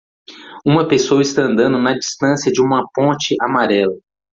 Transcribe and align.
Uma 0.65 0.87
pessoa 0.87 1.21
está 1.21 1.43
andando 1.43 1.77
na 1.77 1.93
distância 1.93 2.51
de 2.51 2.59
uma 2.59 2.87
ponte 2.91 3.35
amarela. 3.39 3.95